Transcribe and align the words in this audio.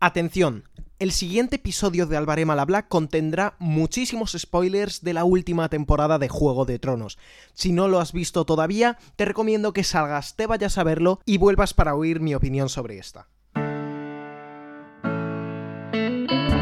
Atención, 0.00 0.62
el 1.00 1.10
siguiente 1.10 1.56
episodio 1.56 2.06
de 2.06 2.16
Alvaré 2.16 2.44
Malabla 2.44 2.86
contendrá 2.86 3.56
muchísimos 3.58 4.36
spoilers 4.38 5.02
de 5.02 5.12
la 5.12 5.24
última 5.24 5.68
temporada 5.68 6.20
de 6.20 6.28
Juego 6.28 6.64
de 6.64 6.78
Tronos. 6.78 7.18
Si 7.52 7.72
no 7.72 7.88
lo 7.88 7.98
has 7.98 8.12
visto 8.12 8.44
todavía, 8.44 8.96
te 9.16 9.24
recomiendo 9.24 9.72
que 9.72 9.82
salgas, 9.82 10.36
te 10.36 10.46
vayas 10.46 10.78
a 10.78 10.84
verlo 10.84 11.18
y 11.24 11.38
vuelvas 11.38 11.74
para 11.74 11.96
oír 11.96 12.20
mi 12.20 12.36
opinión 12.36 12.68
sobre 12.68 12.96
esta. 12.98 13.26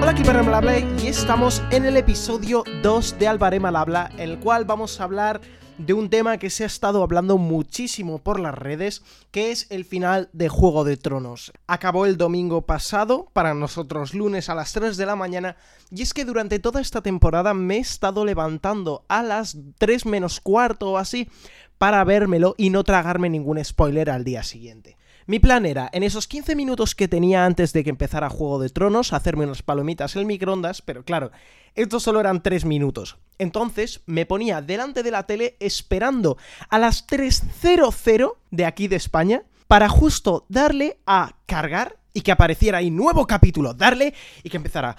Hola, 0.00 0.12
aquí 0.12 0.24
Malabla 0.24 0.78
y 0.78 1.06
estamos 1.06 1.62
en 1.70 1.84
el 1.84 1.98
episodio 1.98 2.64
2 2.82 3.18
de 3.18 3.28
Alvaré 3.28 3.60
Malabla, 3.60 4.12
en 4.14 4.30
el 4.30 4.38
cual 4.38 4.64
vamos 4.64 4.98
a 4.98 5.04
hablar 5.04 5.42
de 5.78 5.92
un 5.92 6.08
tema 6.08 6.38
que 6.38 6.50
se 6.50 6.64
ha 6.64 6.66
estado 6.66 7.02
hablando 7.02 7.38
muchísimo 7.38 8.18
por 8.18 8.40
las 8.40 8.54
redes, 8.54 9.02
que 9.30 9.50
es 9.50 9.66
el 9.70 9.84
final 9.84 10.30
de 10.32 10.48
Juego 10.48 10.84
de 10.84 10.96
Tronos. 10.96 11.52
Acabó 11.66 12.06
el 12.06 12.16
domingo 12.16 12.62
pasado, 12.62 13.28
para 13.32 13.54
nosotros 13.54 14.14
lunes 14.14 14.48
a 14.48 14.54
las 14.54 14.72
3 14.72 14.96
de 14.96 15.06
la 15.06 15.16
mañana, 15.16 15.56
y 15.90 16.02
es 16.02 16.14
que 16.14 16.24
durante 16.24 16.58
toda 16.58 16.80
esta 16.80 17.02
temporada 17.02 17.52
me 17.54 17.76
he 17.76 17.80
estado 17.80 18.24
levantando 18.24 19.04
a 19.08 19.22
las 19.22 19.56
3 19.78 20.06
menos 20.06 20.40
cuarto 20.40 20.92
o 20.92 20.98
así 20.98 21.28
para 21.78 22.02
vérmelo 22.04 22.54
y 22.56 22.70
no 22.70 22.84
tragarme 22.84 23.28
ningún 23.28 23.62
spoiler 23.62 24.10
al 24.10 24.24
día 24.24 24.42
siguiente. 24.42 24.96
Mi 25.28 25.40
plan 25.40 25.66
era, 25.66 25.90
en 25.92 26.04
esos 26.04 26.28
15 26.28 26.54
minutos 26.54 26.94
que 26.94 27.08
tenía 27.08 27.44
antes 27.44 27.72
de 27.72 27.82
que 27.82 27.90
empezara 27.90 28.30
Juego 28.30 28.60
de 28.60 28.68
Tronos, 28.68 29.12
hacerme 29.12 29.44
unas 29.44 29.60
palomitas 29.62 30.14
en 30.14 30.24
microondas, 30.24 30.82
pero 30.82 31.04
claro, 31.04 31.32
estos 31.74 32.04
solo 32.04 32.20
eran 32.20 32.44
3 32.44 32.64
minutos. 32.64 33.18
Entonces 33.36 34.02
me 34.06 34.24
ponía 34.24 34.62
delante 34.62 35.02
de 35.02 35.10
la 35.10 35.24
tele 35.24 35.56
esperando 35.58 36.38
a 36.68 36.78
las 36.78 37.08
3.00 37.08 38.36
de 38.52 38.64
aquí 38.66 38.86
de 38.86 38.94
España 38.94 39.42
para 39.66 39.88
justo 39.88 40.46
darle 40.48 41.00
a 41.06 41.34
cargar 41.46 41.96
y 42.16 42.22
que 42.22 42.32
apareciera 42.32 42.78
ahí 42.78 42.90
nuevo 42.90 43.26
capítulo, 43.26 43.74
darle 43.74 44.14
y 44.42 44.48
que 44.48 44.56
empezara. 44.56 44.96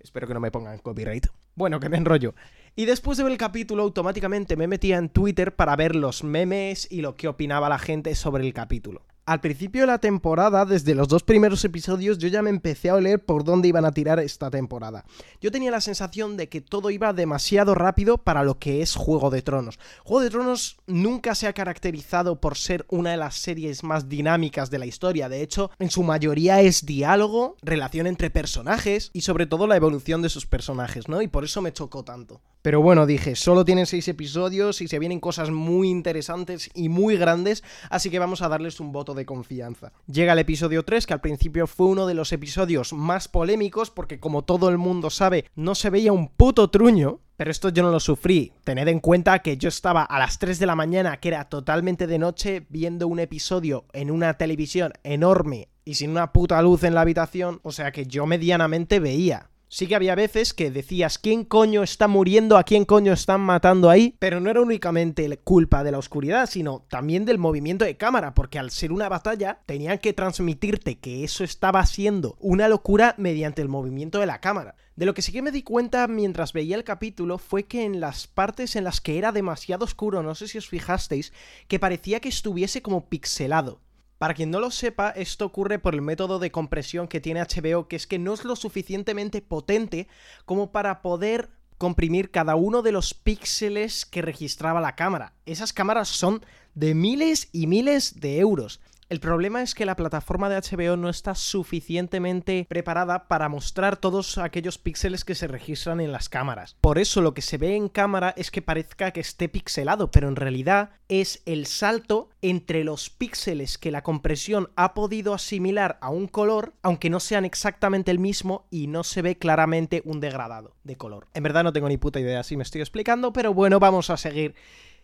Espero 0.00 0.26
que 0.26 0.34
no 0.34 0.40
me 0.40 0.50
pongan 0.50 0.78
copyright. 0.80 1.28
Bueno, 1.54 1.78
que 1.78 1.88
me 1.88 1.98
enrollo. 1.98 2.34
Y 2.74 2.86
después 2.86 3.16
de 3.16 3.22
ver 3.22 3.30
el 3.30 3.38
capítulo, 3.38 3.84
automáticamente 3.84 4.56
me 4.56 4.66
metía 4.66 4.98
en 4.98 5.10
Twitter 5.10 5.54
para 5.54 5.76
ver 5.76 5.94
los 5.94 6.24
memes 6.24 6.90
y 6.90 7.02
lo 7.02 7.14
que 7.14 7.28
opinaba 7.28 7.68
la 7.68 7.78
gente 7.78 8.16
sobre 8.16 8.44
el 8.44 8.52
capítulo. 8.52 9.06
Al 9.26 9.40
principio 9.40 9.82
de 9.82 9.86
la 9.86 9.98
temporada, 9.98 10.64
desde 10.64 10.94
los 10.94 11.06
dos 11.06 11.22
primeros 11.22 11.64
episodios, 11.64 12.18
yo 12.18 12.28
ya 12.28 12.42
me 12.42 12.50
empecé 12.50 12.90
a 12.90 12.94
oler 12.94 13.24
por 13.24 13.44
dónde 13.44 13.68
iban 13.68 13.84
a 13.84 13.92
tirar 13.92 14.18
esta 14.18 14.50
temporada. 14.50 15.04
Yo 15.40 15.52
tenía 15.52 15.70
la 15.70 15.80
sensación 15.80 16.36
de 16.36 16.48
que 16.48 16.60
todo 16.60 16.90
iba 16.90 17.12
demasiado 17.12 17.74
rápido 17.74 18.18
para 18.18 18.42
lo 18.42 18.58
que 18.58 18.82
es 18.82 18.96
Juego 18.96 19.30
de 19.30 19.42
Tronos. 19.42 19.78
Juego 20.02 20.22
de 20.22 20.30
Tronos 20.30 20.78
nunca 20.86 21.34
se 21.34 21.46
ha 21.46 21.52
caracterizado 21.52 22.40
por 22.40 22.56
ser 22.56 22.86
una 22.88 23.12
de 23.12 23.18
las 23.18 23.36
series 23.36 23.84
más 23.84 24.08
dinámicas 24.08 24.70
de 24.70 24.78
la 24.78 24.86
historia. 24.86 25.28
De 25.28 25.42
hecho, 25.42 25.70
en 25.78 25.90
su 25.90 26.02
mayoría 26.02 26.60
es 26.62 26.84
diálogo, 26.84 27.56
relación 27.62 28.06
entre 28.08 28.30
personajes 28.30 29.10
y 29.12 29.20
sobre 29.20 29.46
todo 29.46 29.66
la 29.66 29.76
evolución 29.76 30.22
de 30.22 30.28
sus 30.28 30.46
personajes, 30.46 31.08
¿no? 31.08 31.22
Y 31.22 31.28
por 31.28 31.44
eso 31.44 31.62
me 31.62 31.72
chocó 31.72 32.04
tanto. 32.04 32.40
Pero 32.62 32.82
bueno, 32.82 33.06
dije, 33.06 33.36
solo 33.36 33.64
tienen 33.64 33.86
seis 33.86 34.06
episodios 34.08 34.82
y 34.82 34.88
se 34.88 34.98
vienen 34.98 35.20
cosas 35.20 35.50
muy 35.50 35.88
interesantes 35.88 36.70
y 36.74 36.90
muy 36.90 37.16
grandes, 37.16 37.64
así 37.88 38.10
que 38.10 38.18
vamos 38.18 38.42
a 38.42 38.48
darles 38.48 38.80
un 38.80 38.92
voto 38.92 39.14
de 39.14 39.24
confianza. 39.24 39.92
Llega 40.06 40.34
el 40.34 40.38
episodio 40.40 40.84
3, 40.84 41.06
que 41.06 41.14
al 41.14 41.20
principio 41.20 41.66
fue 41.66 41.86
uno 41.86 42.06
de 42.06 42.14
los 42.14 42.32
episodios 42.32 42.92
más 42.92 43.28
polémicos, 43.28 43.90
porque 43.90 44.20
como 44.20 44.42
todo 44.42 44.68
el 44.68 44.76
mundo 44.76 45.08
sabe, 45.08 45.46
no 45.54 45.74
se 45.74 45.90
veía 45.90 46.12
un 46.12 46.28
puto 46.28 46.68
truño. 46.68 47.20
Pero 47.36 47.52
esto 47.52 47.70
yo 47.70 47.82
no 47.82 47.90
lo 47.90 48.00
sufrí. 48.00 48.52
Tened 48.64 48.86
en 48.88 49.00
cuenta 49.00 49.38
que 49.38 49.56
yo 49.56 49.70
estaba 49.70 50.02
a 50.02 50.18
las 50.18 50.38
3 50.38 50.58
de 50.58 50.66
la 50.66 50.76
mañana, 50.76 51.16
que 51.20 51.28
era 51.28 51.48
totalmente 51.48 52.06
de 52.06 52.18
noche, 52.18 52.66
viendo 52.68 53.08
un 53.08 53.18
episodio 53.18 53.86
en 53.94 54.10
una 54.10 54.34
televisión 54.34 54.92
enorme 55.04 55.70
y 55.86 55.94
sin 55.94 56.10
una 56.10 56.32
puta 56.32 56.60
luz 56.60 56.84
en 56.84 56.94
la 56.94 57.00
habitación, 57.00 57.60
o 57.62 57.72
sea 57.72 57.92
que 57.92 58.04
yo 58.04 58.26
medianamente 58.26 59.00
veía. 59.00 59.49
Sí 59.72 59.86
que 59.86 59.94
había 59.94 60.16
veces 60.16 60.52
que 60.52 60.72
decías 60.72 61.16
quién 61.16 61.44
coño 61.44 61.84
está 61.84 62.08
muriendo, 62.08 62.56
a 62.56 62.64
quién 62.64 62.84
coño 62.84 63.12
están 63.12 63.40
matando 63.40 63.88
ahí, 63.88 64.16
pero 64.18 64.40
no 64.40 64.50
era 64.50 64.60
únicamente 64.60 65.38
culpa 65.44 65.84
de 65.84 65.92
la 65.92 65.98
oscuridad, 65.98 66.50
sino 66.50 66.84
también 66.88 67.24
del 67.24 67.38
movimiento 67.38 67.84
de 67.84 67.96
cámara, 67.96 68.34
porque 68.34 68.58
al 68.58 68.72
ser 68.72 68.90
una 68.90 69.08
batalla 69.08 69.60
tenían 69.66 69.98
que 69.98 70.12
transmitirte 70.12 70.98
que 70.98 71.22
eso 71.22 71.44
estaba 71.44 71.86
siendo 71.86 72.36
una 72.40 72.66
locura 72.66 73.14
mediante 73.16 73.62
el 73.62 73.68
movimiento 73.68 74.18
de 74.18 74.26
la 74.26 74.40
cámara. 74.40 74.74
De 74.96 75.06
lo 75.06 75.14
que 75.14 75.22
sí 75.22 75.30
que 75.30 75.40
me 75.40 75.52
di 75.52 75.62
cuenta 75.62 76.08
mientras 76.08 76.52
veía 76.52 76.74
el 76.74 76.82
capítulo 76.82 77.38
fue 77.38 77.66
que 77.66 77.84
en 77.84 78.00
las 78.00 78.26
partes 78.26 78.74
en 78.74 78.82
las 78.82 79.00
que 79.00 79.18
era 79.18 79.30
demasiado 79.30 79.84
oscuro, 79.84 80.24
no 80.24 80.34
sé 80.34 80.48
si 80.48 80.58
os 80.58 80.68
fijasteis, 80.68 81.32
que 81.68 81.78
parecía 81.78 82.18
que 82.18 82.28
estuviese 82.28 82.82
como 82.82 83.08
pixelado. 83.08 83.80
Para 84.20 84.34
quien 84.34 84.50
no 84.50 84.60
lo 84.60 84.70
sepa, 84.70 85.08
esto 85.16 85.46
ocurre 85.46 85.78
por 85.78 85.94
el 85.94 86.02
método 86.02 86.38
de 86.38 86.50
compresión 86.50 87.08
que 87.08 87.22
tiene 87.22 87.40
HBO, 87.40 87.88
que 87.88 87.96
es 87.96 88.06
que 88.06 88.18
no 88.18 88.34
es 88.34 88.44
lo 88.44 88.54
suficientemente 88.54 89.40
potente 89.40 90.08
como 90.44 90.72
para 90.72 91.00
poder 91.00 91.48
comprimir 91.78 92.30
cada 92.30 92.54
uno 92.54 92.82
de 92.82 92.92
los 92.92 93.14
píxeles 93.14 94.04
que 94.04 94.20
registraba 94.20 94.82
la 94.82 94.94
cámara. 94.94 95.32
Esas 95.46 95.72
cámaras 95.72 96.08
son 96.08 96.44
de 96.74 96.94
miles 96.94 97.48
y 97.52 97.66
miles 97.66 98.20
de 98.20 98.40
euros. 98.40 98.82
El 99.10 99.18
problema 99.18 99.60
es 99.60 99.74
que 99.74 99.86
la 99.86 99.96
plataforma 99.96 100.48
de 100.48 100.60
HBO 100.60 100.96
no 100.96 101.08
está 101.08 101.34
suficientemente 101.34 102.64
preparada 102.68 103.26
para 103.26 103.48
mostrar 103.48 103.96
todos 103.96 104.38
aquellos 104.38 104.78
píxeles 104.78 105.24
que 105.24 105.34
se 105.34 105.48
registran 105.48 106.00
en 106.00 106.12
las 106.12 106.28
cámaras. 106.28 106.76
Por 106.80 106.96
eso 106.96 107.20
lo 107.20 107.34
que 107.34 107.42
se 107.42 107.58
ve 107.58 107.74
en 107.74 107.88
cámara 107.88 108.32
es 108.36 108.52
que 108.52 108.62
parezca 108.62 109.10
que 109.10 109.18
esté 109.18 109.48
pixelado, 109.48 110.12
pero 110.12 110.28
en 110.28 110.36
realidad 110.36 110.90
es 111.08 111.42
el 111.44 111.66
salto 111.66 112.30
entre 112.40 112.84
los 112.84 113.10
píxeles 113.10 113.78
que 113.78 113.90
la 113.90 114.04
compresión 114.04 114.70
ha 114.76 114.94
podido 114.94 115.34
asimilar 115.34 115.98
a 116.02 116.10
un 116.10 116.28
color, 116.28 116.74
aunque 116.80 117.10
no 117.10 117.18
sean 117.18 117.44
exactamente 117.44 118.12
el 118.12 118.20
mismo 118.20 118.68
y 118.70 118.86
no 118.86 119.02
se 119.02 119.22
ve 119.22 119.36
claramente 119.36 120.02
un 120.04 120.20
degradado 120.20 120.76
de 120.84 120.94
color. 120.94 121.26
En 121.34 121.42
verdad 121.42 121.64
no 121.64 121.72
tengo 121.72 121.88
ni 121.88 121.96
puta 121.96 122.20
idea 122.20 122.44
si 122.44 122.56
me 122.56 122.62
estoy 122.62 122.80
explicando, 122.80 123.32
pero 123.32 123.52
bueno, 123.54 123.80
vamos 123.80 124.08
a 124.08 124.16
seguir 124.16 124.54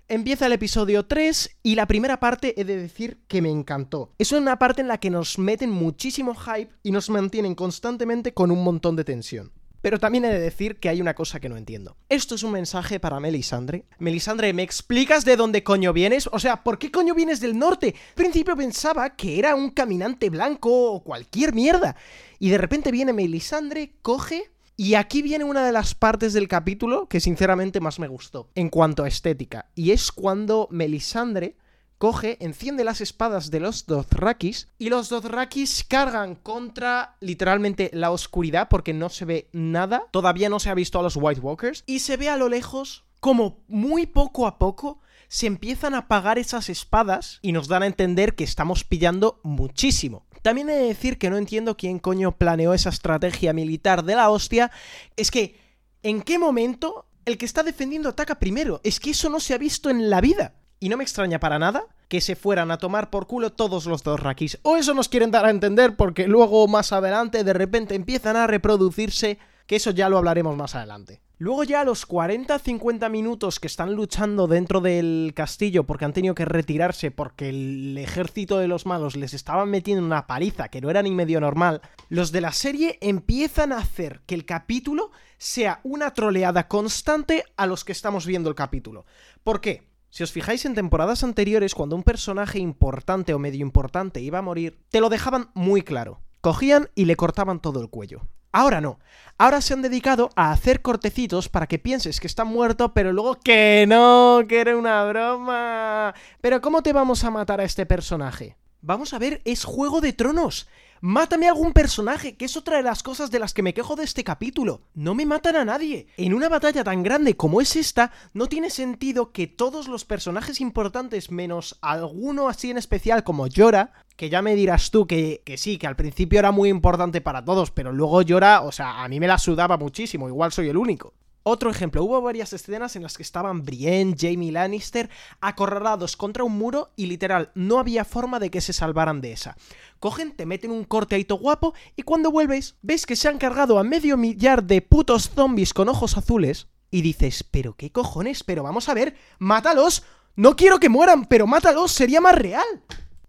Empieza 0.09 0.47
el 0.47 0.53
episodio 0.53 1.05
3 1.05 1.59
y 1.65 1.75
la 1.75 1.87
primera 1.87 2.21
parte 2.21 2.61
he 2.61 2.65
de 2.65 2.77
decir 2.77 3.19
que 3.27 3.43
me 3.43 3.50
encantó. 3.50 4.12
Es 4.19 4.31
una 4.31 4.56
parte 4.56 4.81
en 4.81 4.87
la 4.87 4.99
que 4.99 5.11
nos 5.11 5.37
meten 5.37 5.69
muchísimo 5.71 6.37
hype 6.37 6.72
y 6.84 6.93
nos 6.93 7.11
mantienen 7.11 7.56
constantemente 7.56 8.33
con 8.33 8.53
un 8.53 8.62
montón 8.62 8.94
de 8.94 9.03
tensión. 9.03 9.50
Pero 9.83 9.99
también 9.99 10.25
he 10.25 10.28
de 10.28 10.39
decir 10.39 10.77
que 10.77 10.89
hay 10.89 11.00
una 11.00 11.15
cosa 11.15 11.41
que 11.41 11.49
no 11.49 11.56
entiendo. 11.56 11.97
Esto 12.09 12.37
es 12.37 12.44
un 12.44 12.53
mensaje 12.53 13.00
para 13.00 13.19
Melisandre. 13.19 13.87
Melisandre, 13.99 14.53
¿me 14.53 14.62
explicas 14.62 15.25
de 15.25 15.34
dónde 15.34 15.65
coño 15.65 15.93
vienes? 15.93 16.28
O 16.31 16.38
sea, 16.38 16.62
¿por 16.62 16.78
qué 16.78 16.93
coño 16.93 17.12
vienes 17.12 17.41
del 17.41 17.59
norte? 17.59 17.97
Al 18.11 18.15
principio 18.15 18.56
pensaba 18.56 19.17
que 19.17 19.41
era 19.41 19.56
un 19.56 19.71
caminante 19.71 20.31
blanco 20.31 20.93
o 20.93 21.03
cualquier 21.03 21.53
mierda. 21.53 21.97
Y 22.38 22.50
de 22.50 22.59
repente 22.59 22.93
viene 22.93 23.12
Melisandre, 23.12 23.94
coge 24.03 24.53
y 24.76 24.94
aquí 24.94 25.22
viene 25.22 25.44
una 25.44 25.64
de 25.64 25.72
las 25.72 25.94
partes 25.94 26.34
del 26.34 26.48
capítulo 26.48 27.09
que 27.09 27.20
sinceramente 27.20 27.81
más 27.81 27.98
me 27.98 28.09
gustó 28.09 28.50
en 28.54 28.69
cuanto 28.69 29.04
a 29.04 29.09
estética. 29.09 29.70
Y 29.75 29.92
es 29.92 30.12
cuando 30.12 30.69
Melisandre 30.70 31.56
coge, 31.97 32.37
enciende 32.44 32.84
las 32.84 33.00
espadas 33.00 33.50
de 33.50 33.60
los 33.60 33.87
Dothrakis 33.87 34.69
y 34.78 34.91
los 34.91 35.09
Dothrakis 35.09 35.82
cargan 35.88 36.34
contra 36.34 37.16
literalmente 37.20 37.91
la 37.94 38.10
oscuridad 38.10 38.69
porque 38.69 38.92
no 38.92 39.09
se 39.09 39.25
ve 39.25 39.48
nada. 39.53 40.04
Todavía 40.10 40.50
no 40.50 40.60
se 40.60 40.69
ha 40.69 40.75
visto 40.75 40.98
a 40.98 41.03
los 41.03 41.16
White 41.16 41.41
Walkers 41.41 41.82
y 41.87 42.00
se 42.00 42.19
ve 42.19 42.28
a 42.28 42.37
lo 42.37 42.50
lejos 42.50 43.04
como 43.20 43.64
muy 43.69 44.06
poco 44.06 44.47
a 44.47 44.58
poco 44.58 45.00
se 45.28 45.47
empiezan 45.47 45.94
a 45.94 45.98
apagar 45.98 46.38
esas 46.38 46.69
espadas 46.69 47.38
y 47.43 47.53
nos 47.53 47.69
dan 47.69 47.82
a 47.82 47.87
entender 47.87 48.34
que 48.34 48.44
estamos 48.44 48.84
pillando 48.84 49.41
muchísimo. 49.43 50.25
También 50.47 50.71
he 50.71 50.77
de 50.77 50.87
decir 50.87 51.19
que 51.19 51.29
no 51.29 51.39
entiendo 51.39 51.77
quién 51.77 51.99
coño 51.99 52.39
planeó 52.39 52.73
esa 52.73 52.91
estrategia 52.91 53.53
militar 53.53 54.05
de 54.05 54.15
la 54.15 54.31
hostia. 54.31 54.71
Es 55.17 55.33
que, 55.33 55.59
¿en 56.05 56.23
qué 56.23 56.39
momento 56.39 57.07
el 57.25 57.37
que 57.37 57.47
está 57.47 57.65
defendiendo 57.65 58.09
ataca 58.09 58.38
primero? 58.38 58.81
Es 58.85 59.00
que 59.00 59.11
eso 59.11 59.29
no 59.29 59.41
se 59.41 59.55
ha 59.55 59.59
visto 59.59 59.91
en 59.91 60.09
la 60.09 60.20
vida. 60.20 60.55
Y 60.79 60.88
no 60.88 60.99
me 60.99 61.03
extraña 61.03 61.41
para 61.41 61.59
nada 61.59 61.87
que 62.06 62.20
se 62.20 62.37
fueran 62.37 62.70
a 62.70 62.79
tomar 62.79 63.11
por 63.11 63.26
culo 63.26 63.55
todos 63.55 63.87
los 63.87 64.05
dos 64.05 64.20
rakis. 64.20 64.61
O 64.62 64.76
eso 64.76 64.94
nos 64.94 65.09
quieren 65.09 65.32
dar 65.32 65.47
a 65.47 65.50
entender 65.50 65.97
porque 65.97 66.29
luego 66.29 66.69
más 66.69 66.93
adelante 66.93 67.43
de 67.43 67.53
repente 67.53 67.97
empiezan 67.97 68.37
a 68.37 68.47
reproducirse, 68.47 69.41
que 69.67 69.75
eso 69.75 69.91
ya 69.91 70.09
lo 70.09 70.17
hablaremos 70.17 70.56
más 70.56 70.76
adelante. 70.76 71.23
Luego 71.38 71.65
ya 71.65 71.83
a 71.83 71.85
los 71.85 72.09
40-50 72.09 73.11
minutos 73.11 73.61
que 73.61 73.67
están 73.67 73.94
luchando 73.94 74.47
dentro 74.47 74.81
del 74.81 75.33
castillo 75.35 75.85
porque 75.85 76.06
han 76.06 76.15
tenido 76.15 76.35
que 76.35 76.47
retirarse 76.47 77.11
porque 77.11 77.50
el 77.50 77.99
ejército 77.99 78.56
de 78.56 78.69
los 78.69 78.87
magos 78.87 79.17
les 79.17 79.35
estaban 79.35 79.69
metiendo 79.69 80.03
una 80.03 80.27
paliza 80.27 80.71
que 80.71 80.81
no 80.81 80.88
era 80.88 81.03
ni 81.03 81.11
medio 81.11 81.38
normal, 81.38 81.83
los 82.09 82.33
de 82.33 82.41
la 82.41 82.53
serie 82.53 82.97
empiezan 83.03 83.73
a 83.73 83.79
hacer 83.79 84.23
que 84.25 84.35
el 84.35 84.47
capítulo 84.47 85.11
sea 85.37 85.81
una 85.83 86.15
troleada 86.15 86.69
constante 86.69 87.44
a 87.59 87.67
los 87.67 87.85
que 87.85 87.93
estamos 87.93 88.25
viendo 88.25 88.49
el 88.49 88.55
capítulo. 88.55 89.05
¿Por 89.44 89.61
qué? 89.61 89.87
Si 90.09 90.23
os 90.23 90.32
fijáis 90.32 90.65
en 90.65 90.75
temporadas 90.75 91.23
anteriores, 91.23 91.75
cuando 91.75 91.97
un 91.97 92.03
personaje 92.03 92.61
importante 92.61 93.35
o 93.35 93.39
medio 93.39 93.61
importante 93.61 94.23
iba 94.23 94.39
a 94.39 94.43
morir, 94.43 94.79
te 94.89 95.03
lo 95.03 95.11
dejaban 95.11 95.50
muy 95.53 95.82
claro. 95.82 96.23
Cogían 96.41 96.89
y 96.94 97.05
le 97.05 97.17
cortaban 97.17 97.61
todo 97.61 97.82
el 97.82 97.91
cuello. 97.91 98.23
Ahora 98.52 98.81
no. 98.81 98.98
Ahora 99.38 99.60
se 99.60 99.75
han 99.75 99.82
dedicado 99.82 100.31
a 100.34 100.50
hacer 100.50 100.81
cortecitos 100.81 101.50
para 101.50 101.66
que 101.66 101.78
pienses 101.78 102.20
que 102.20 102.26
está 102.26 102.44
muerto, 102.44 102.94
pero 102.94 103.12
luego 103.12 103.38
que 103.38 103.84
no, 103.87 104.40
que 104.48 104.60
era 104.60 104.76
una 104.76 105.04
broma. 105.04 106.14
Pero 106.40 106.62
¿cómo 106.62 106.82
te 106.82 106.94
vamos 106.94 107.22
a 107.22 107.31
matar 107.31 107.60
a 107.60 107.64
este 107.64 107.84
personaje? 107.84 108.56
Vamos 108.81 109.12
a 109.12 109.19
ver, 109.19 109.43
es 109.44 109.64
Juego 109.64 110.00
de 110.00 110.12
Tronos. 110.12 110.69
Mátame 111.02 111.46
algún 111.46 111.75
personaje, 111.75 112.37
que 112.37 112.46
es 112.46 112.56
otra 112.56 112.78
de 112.78 112.82
las 112.82 113.02
cosas 113.02 113.31
de 113.31 113.38
las 113.38 113.52
que 113.52 113.62
me 113.62 113.75
quejo 113.75 113.96
de 113.96 114.04
este 114.04 114.25
capítulo. 114.25 114.81
No 114.94 115.14
me 115.14 115.26
matan 115.26 115.56
a 115.56 115.64
nadie. 115.64 116.06
En 116.16 116.32
una 116.32 116.48
batalla 116.48 116.82
tan 116.82 117.02
grande 117.02 117.37
como 117.37 117.60
es 117.60 117.76
esta, 117.76 118.12
no 118.32 118.46
tiene 118.46 118.70
sentido 118.70 119.32
que 119.32 119.46
todos 119.46 119.88
los 119.88 120.06
personajes 120.06 120.60
importantes, 120.62 121.31
menos 121.31 121.78
alguno 121.82 122.48
así 122.48 122.70
en 122.70 122.78
especial 122.78 123.25
como 123.25 123.46
Yora, 123.46 123.93
que 124.17 124.31
ya 124.31 124.43
me 124.43 124.55
dirás 124.55 124.91
tú 124.91 125.07
que, 125.07 125.43
que, 125.45 125.57
sí, 125.57 125.79
que 125.79 125.87
al 125.87 125.97
principio 125.97 126.39
era 126.39 126.51
muy 126.51 126.69
importante 126.69 127.21
para 127.21 127.45
todos, 127.45 127.71
pero 127.71 127.93
luego 127.93 128.23
Yora, 128.23 128.63
o 128.63 128.73
sea, 128.73 129.05
a 129.05 129.09
mí 129.09 129.21
me 129.21 129.29
la 129.29 129.39
sudaba 129.39 129.77
muchísimo, 129.77 130.29
igual 130.29 130.53
soy 130.53 130.69
el 130.69 130.77
único. 130.77 131.15
Otro 131.49 131.71
ejemplo, 131.71 132.03
hubo 132.03 132.21
varias 132.21 132.53
escenas 132.53 132.97
en 132.97 133.05
las 133.05 133.17
que 133.17 133.23
estaban 133.23 133.65
Brienne, 133.65 134.17
Jamie 134.19 134.51
Lannister 134.51 135.09
acorralados 135.41 136.17
contra 136.17 136.43
un 136.43 136.59
muro 136.59 136.91
y 136.97 137.07
literal 137.07 137.53
no 137.55 137.79
había 137.79 138.05
forma 138.05 138.41
de 138.41 138.51
que 138.51 138.61
se 138.61 138.73
salvaran 138.73 139.21
de 139.21 139.31
esa. 139.31 139.57
Cogen, 140.01 140.35
te 140.35 140.45
meten 140.45 140.73
un 140.73 140.83
corteadito 140.83 141.37
guapo 141.37 141.73
y 141.95 142.03
cuando 142.03 142.33
vuelves 142.33 142.75
ves 142.83 143.07
que 143.07 143.15
se 143.15 143.29
han 143.29 143.39
cargado 143.39 143.79
a 143.79 143.85
medio 143.85 144.17
millar 144.17 144.65
de 144.65 144.83
putos 144.83 145.31
zombies 145.31 145.73
con 145.73 145.89
ojos 145.89 146.17
azules 146.17 146.67
y 146.91 147.03
dices, 147.03 147.45
pero 147.45 147.75
qué 147.75 147.93
cojones, 147.93 148.43
pero 148.43 148.65
vamos 148.65 148.89
a 148.89 148.95
ver, 148.95 149.15
mátalos, 149.39 150.03
no 150.35 150.57
quiero 150.57 150.81
que 150.81 150.89
mueran, 150.89 151.27
pero 151.27 151.47
mátalos, 151.47 151.93
sería 151.93 152.21
más 152.21 152.35
real. 152.35 152.67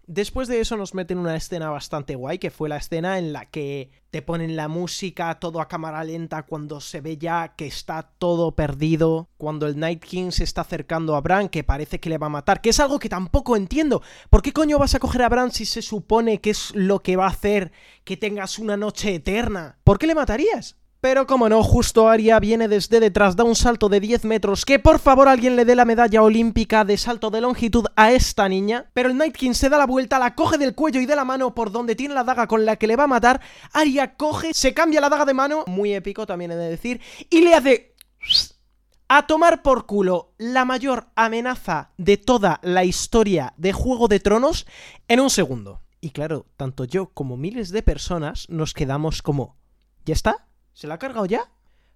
Después 0.09 0.48
de 0.48 0.62
eso 0.62 0.77
nos 0.77 0.94
meten 0.94 1.18
una 1.18 1.36
escena 1.36 1.69
bastante 1.69 2.15
guay, 2.15 2.39
que 2.39 2.50
fue 2.50 2.69
la 2.69 2.77
escena 2.77 3.19
en 3.19 3.33
la 3.33 3.50
que 3.50 3.92
te 4.09 4.21
ponen 4.21 4.56
la 4.56 4.69
música 4.69 5.38
todo 5.38 5.59
a 5.59 5.68
cámara 5.68 6.01
lenta 6.06 6.44
cuando 6.44 6.80
se 6.80 7.01
ve 7.01 7.18
ya 7.18 7.56
que 7.57 7.68
está 7.68 8.13
todo 8.18 8.56
perdido, 8.56 9.27
cuando 9.36 9.68
el 9.68 9.77
Night 9.77 10.01
King 10.01 10.31
se 10.31 10.45
está 10.45 10.62
acercando 10.62 11.18
a 11.18 11.19
Bran, 11.19 11.50
que 11.50 11.65
parece 11.65 12.00
que 12.00 12.07
le 12.07 12.18
va 12.18 12.27
a 12.27 12.30
matar, 12.30 12.62
que 12.62 12.69
es 12.69 12.80
algo 12.80 13.00
que 13.00 13.09
tampoco 13.09 13.57
entiendo. 13.57 14.01
¿Por 14.30 14.42
qué 14.42 14.54
coño 14.54 14.80
vas 14.80 14.95
a 14.95 15.00
coger 15.00 15.24
a 15.24 15.30
Bran 15.30 15.51
si 15.51 15.65
se 15.65 15.81
supone 15.81 16.39
que 16.39 16.51
es 16.51 16.74
lo 16.74 17.00
que 17.00 17.18
va 17.18 17.25
a 17.25 17.31
hacer 17.31 17.74
que 18.06 18.15
tengas 18.15 18.60
una 18.60 18.77
noche 18.77 19.13
eterna? 19.13 19.77
¿Por 19.83 20.00
qué 20.00 20.07
le 20.07 20.15
matarías? 20.15 20.77
Pero 21.07 21.25
como 21.25 21.48
no, 21.48 21.63
justo 21.63 22.09
Aria 22.09 22.38
viene 22.38 22.68
desde 22.68 23.00
detrás, 23.00 23.38
da 23.38 23.45
un 23.45 23.56
salto 23.56 23.88
de 23.88 24.01
10 24.01 24.25
metros, 24.25 24.65
que 24.65 24.77
por 24.77 25.00
favor 25.00 25.30
alguien 25.30 25.56
le 25.56 25.63
dé 25.63 25.74
la 25.74 25.86
medalla 25.86 26.21
olímpica 26.21 26.83
de 26.83 26.98
salto 26.98 27.30
de 27.30 27.39
longitud 27.39 27.86
a 27.95 28.12
esta 28.12 28.50
niña. 28.50 28.89
Pero 28.94 29.07
el 29.07 29.15
Night 29.15 29.38
King 29.38 29.54
se 29.54 29.69
da 29.69 29.77
la 29.77 29.86
vuelta, 29.86 30.19
la 30.19 30.36
coge 30.36 30.57
del 30.57 30.75
cuello 30.75 31.00
y 31.00 31.06
de 31.06 31.15
la 31.15 31.24
mano 31.24 31.56
por 31.56 31.71
donde 31.71 31.95
tiene 31.95 32.13
la 32.13 32.25
daga 32.25 32.45
con 32.45 32.65
la 32.65 32.75
que 32.75 32.88
le 32.88 32.98
va 32.98 33.06
a 33.06 33.07
matar. 33.07 33.39
Aria 33.71 34.15
coge, 34.15 34.54
se 34.54 34.74
cambia 34.74 35.00
la 35.00 35.07
daga 35.07 35.24
de 35.24 35.33
mano, 35.33 35.63
muy 35.65 35.94
épico 35.94 36.27
también 36.27 36.51
he 36.51 36.57
de 36.57 36.69
decir, 36.71 37.00
y 37.30 37.39
le 37.39 37.53
hace... 37.56 37.95
A 39.07 39.27
tomar 39.27 39.62
por 39.62 39.86
culo 39.86 40.33
la 40.38 40.65
mayor 40.65 41.07
amenaza 41.15 41.92
de 41.98 42.18
toda 42.18 42.60
la 42.63 42.83
historia 42.83 43.53
de 43.56 43.71
Juego 43.71 44.10
de 44.10 44.19
Tronos 44.19 44.68
en 45.07 45.21
un 45.21 45.30
segundo. 45.30 45.83
Y 46.01 46.10
claro, 46.10 46.48
tanto 46.57 46.83
yo 46.83 47.13
como 47.13 47.38
miles 47.38 47.69
de 47.69 47.81
personas 47.81 48.50
nos 48.50 48.74
quedamos 48.74 49.21
como... 49.21 49.56
¿Ya 50.03 50.13
está? 50.13 50.46
¿Se 50.77 50.85
la 50.85 50.94
ha 50.94 51.00
cargado 51.00 51.25
ya? 51.25 51.50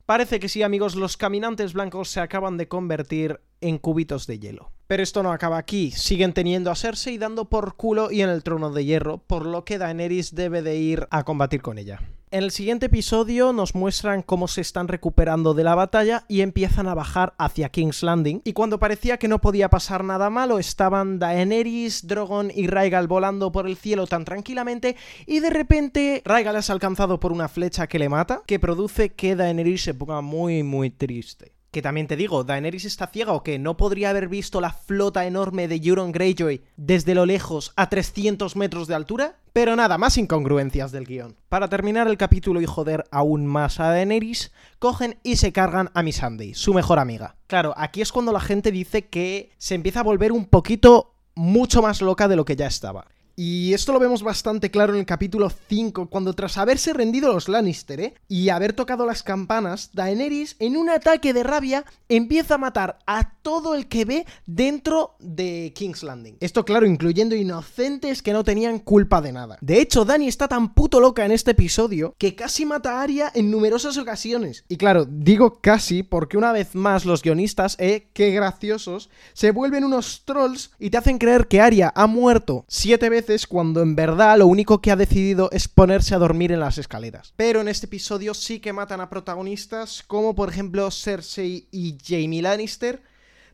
Parece 0.08 0.40
que 0.40 0.50
sí, 0.50 0.64
amigos, 0.64 0.96
los 0.96 1.16
caminantes 1.16 1.74
blancos 1.74 2.10
se 2.10 2.20
acaban 2.20 2.58
de 2.58 2.68
convertir 2.68 3.40
en 3.62 3.78
cubitos 3.78 4.26
de 4.26 4.40
hielo. 4.40 4.72
Pero 4.88 5.04
esto 5.04 5.22
no 5.22 5.32
acaba 5.32 5.60
aquí, 5.60 5.92
siguen 5.92 6.34
teniendo 6.34 6.72
a 6.72 6.76
Cersei 6.76 7.20
dando 7.20 7.48
por 7.48 7.76
culo 7.76 8.10
y 8.10 8.24
en 8.24 8.30
el 8.30 8.42
trono 8.42 8.72
de 8.72 8.84
hierro, 8.84 9.20
por 9.20 9.46
lo 9.46 9.66
que 9.66 9.78
Daenerys 9.78 10.34
debe 10.34 10.64
de 10.64 10.78
ir 10.78 11.08
a 11.12 11.24
combatir 11.24 11.62
con 11.62 11.78
ella. 11.78 12.00
En 12.34 12.44
el 12.44 12.52
siguiente 12.52 12.86
episodio 12.86 13.52
nos 13.52 13.76
muestran 13.76 14.22
cómo 14.22 14.48
se 14.48 14.62
están 14.62 14.88
recuperando 14.88 15.54
de 15.54 15.66
la 15.66 15.76
batalla 15.76 16.24
y 16.30 16.40
empiezan 16.40 16.88
a 16.88 16.94
bajar 16.94 17.34
hacia 17.38 17.68
King's 17.68 18.04
Landing. 18.04 18.40
Y 18.46 18.54
cuando 18.54 18.80
parecía 18.80 19.18
que 19.18 19.28
no 19.28 19.42
podía 19.42 19.70
pasar 19.70 20.06
nada 20.06 20.30
malo, 20.30 20.58
estaban 20.58 21.20
Daenerys, 21.20 22.08
Drogon 22.08 22.50
y 22.56 22.68
Rhaegal 22.68 23.10
volando 23.10 23.52
por 23.52 23.68
el 23.68 23.76
cielo 23.76 24.08
tan 24.08 24.24
tranquilamente 24.24 24.96
y 25.26 25.42
de 25.42 25.50
repente 25.50 26.22
Rhaegal 26.24 26.56
es 26.56 26.70
alcanzado 26.70 27.20
por 27.20 27.34
una 27.34 27.50
flecha 27.50 27.88
que 27.88 28.00
le 28.00 28.08
mata, 28.08 28.44
que 28.48 28.60
produce 28.60 29.10
que 29.10 29.36
Daenerys 29.36 29.84
se 29.84 29.94
ponga 29.94 30.22
muy 30.22 30.64
muy 30.64 30.90
triste. 30.90 31.52
Que 31.72 31.82
también 31.82 32.08
te 32.08 32.18
digo, 32.18 32.44
Daenerys 32.44 32.84
está 32.84 33.08
ciega 33.08 33.32
o 33.32 33.44
que 33.44 33.58
no 33.58 33.78
podría 33.78 34.10
haber 34.10 34.28
visto 34.28 34.60
la 34.60 34.74
flota 34.74 35.26
enorme 35.26 35.70
de 35.70 35.80
Euron 35.82 36.12
Greyjoy 36.12 36.62
desde 36.76 37.16
lo 37.16 37.26
lejos 37.26 37.72
a 37.78 37.88
300 37.88 38.58
metros 38.58 38.90
de 38.90 38.96
altura. 38.96 39.38
Pero 39.54 39.78
nada, 39.78 39.98
más 39.98 40.18
incongruencias 40.18 40.92
del 40.92 41.06
guion. 41.06 41.38
Para 41.48 41.70
terminar 41.70 42.10
el 42.10 42.18
capítulo 42.18 42.60
y 42.60 42.66
joder 42.66 43.06
aún 43.10 43.46
más 43.46 43.80
a 43.80 43.86
Daenerys, 43.86 44.52
cogen 44.80 45.18
y 45.24 45.38
se 45.38 45.54
cargan 45.54 45.92
a 45.94 46.04
Missandei, 46.04 46.56
su 46.56 46.74
mejor 46.74 47.00
amiga. 47.00 47.38
Claro, 47.48 47.74
aquí 47.78 48.02
es 48.02 48.12
cuando 48.12 48.34
la 48.34 48.42
gente 48.42 48.74
dice 48.74 49.08
que 49.08 49.54
se 49.58 49.76
empieza 49.76 50.02
a 50.02 50.04
volver 50.04 50.34
un 50.34 50.48
poquito 50.48 51.14
mucho 51.36 51.82
más 51.82 52.02
loca 52.02 52.28
de 52.28 52.36
lo 52.36 52.44
que 52.44 52.58
ya 52.58 52.68
estaba. 52.68 53.08
Y 53.36 53.74
esto 53.74 53.94
lo 53.94 54.00
vemos 54.00 54.24
bastante 54.24 54.72
claro 54.72 54.94
en 54.94 55.00
el 55.00 55.06
capítulo 55.06 55.50
5, 55.50 56.10
cuando 56.10 56.34
tras 56.34 56.58
haberse 56.58 56.94
rendido 56.94 57.32
los 57.34 57.48
Lannister, 57.48 58.00
¿eh? 58.00 58.14
Y 58.28 58.50
haber 58.50 58.74
tocado 58.74 59.06
las 59.06 59.24
campanas, 59.24 59.92
Daenerys, 59.94 60.56
en 60.60 60.78
un 60.78 60.90
ataque 60.90 61.34
de 61.34 61.44
rabia, 61.44 61.86
empieza 62.10 62.56
a 62.56 62.58
matar 62.58 63.00
a 63.08 63.34
todo 63.42 63.74
el 63.74 63.88
que 63.88 64.06
ve 64.06 64.26
dentro 64.46 65.16
de 65.20 65.72
King's 65.76 66.04
Landing. 66.04 66.38
Esto, 66.40 66.66
claro, 66.66 66.86
incluyendo 66.86 67.36
inocentes 67.36 68.22
que 68.22 68.34
no 68.34 68.44
tenían 68.44 68.80
culpa 68.80 69.22
de 69.22 69.32
nada. 69.32 69.58
De 69.62 69.80
hecho, 69.80 70.06
Dani 70.06 70.28
está 70.28 70.48
tan 70.48 70.74
puto 70.74 71.00
loca 71.00 71.26
en 71.26 71.32
este 71.32 71.52
episodio 71.52 72.16
que 72.18 72.36
casi 72.36 72.66
mata 72.66 73.00
a 73.00 73.02
Arya 73.02 73.32
en 73.34 73.50
numerosas 73.50 73.98
ocasiones. 73.98 74.66
Y 74.68 74.78
claro, 74.78 75.06
digo 75.10 75.62
casi 75.62 76.04
porque 76.04 76.38
una 76.38 76.52
vez 76.52 76.76
más 76.76 77.06
los 77.06 77.22
guionistas, 77.22 77.76
eh, 77.80 78.10
qué 78.14 78.32
graciosos, 78.32 79.10
se 79.34 79.52
vuelven 79.52 79.86
unos 79.86 80.24
trolls 80.26 80.72
y 80.80 80.90
te 80.90 80.98
hacen 80.98 81.18
creer 81.18 81.48
que 81.48 81.62
Arya 81.62 81.92
ha 81.96 82.08
muerto 82.08 82.66
siete 82.68 83.10
veces 83.10 83.21
cuando 83.48 83.82
en 83.82 83.96
verdad 83.96 84.38
lo 84.38 84.48
único 84.48 84.82
que 84.82 84.92
ha 84.92 84.96
decidido 84.96 85.50
es 85.52 85.68
ponerse 85.68 86.16
a 86.16 86.20
dormir 86.20 86.52
en 86.52 86.60
las 86.60 86.78
escaleras. 86.78 87.34
Pero 87.36 87.62
en 87.62 87.68
este 87.68 87.86
episodio 87.86 88.34
sí 88.34 88.60
que 88.60 88.74
matan 88.74 89.02
a 89.02 89.10
protagonistas 89.10 90.04
como 90.08 90.36
por 90.36 90.50
ejemplo 90.50 90.90
Cersei 90.92 91.68
y 91.72 91.98
Jaime 92.06 92.42
Lannister 92.42 93.02